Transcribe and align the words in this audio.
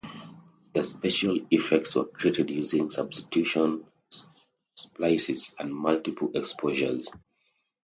The 0.73 0.83
special 0.83 1.37
effects 1.51 1.93
were 1.93 2.05
created 2.05 2.49
using 2.49 2.89
substitution 2.89 3.85
splices 4.73 5.53
and 5.59 5.71
multiple 5.75 6.31
exposures. 6.33 7.07